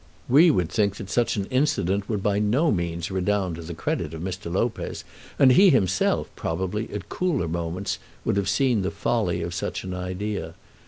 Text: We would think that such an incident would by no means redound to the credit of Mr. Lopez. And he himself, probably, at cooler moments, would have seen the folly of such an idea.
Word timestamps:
We 0.27 0.49
would 0.49 0.69
think 0.69 0.95
that 0.95 1.11
such 1.11 1.35
an 1.35 1.45
incident 1.51 2.09
would 2.09 2.23
by 2.23 2.39
no 2.39 2.71
means 2.71 3.11
redound 3.11 3.57
to 3.57 3.61
the 3.61 3.75
credit 3.75 4.15
of 4.15 4.23
Mr. 4.23 4.51
Lopez. 4.51 5.03
And 5.37 5.51
he 5.51 5.69
himself, 5.69 6.27
probably, 6.35 6.89
at 6.89 7.07
cooler 7.07 7.47
moments, 7.47 7.99
would 8.25 8.35
have 8.37 8.49
seen 8.49 8.81
the 8.81 8.89
folly 8.89 9.43
of 9.43 9.53
such 9.53 9.83
an 9.83 9.93
idea. 9.93 10.55